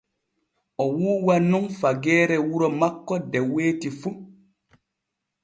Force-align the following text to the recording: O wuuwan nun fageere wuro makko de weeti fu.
O 0.83 0.85
wuuwan 0.99 1.43
nun 1.51 1.65
fageere 1.79 2.35
wuro 2.49 2.67
makko 2.79 3.13
de 3.31 3.39
weeti 3.53 3.89
fu. 3.99 4.09